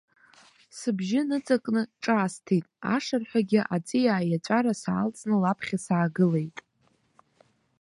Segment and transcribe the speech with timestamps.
[0.77, 2.65] Сыбжьы ныҵакны ҿаасҭит,
[2.95, 6.57] ашырҳәагьы аҵиаа иаҵәара саалҵны лаԥхьа саагылеит.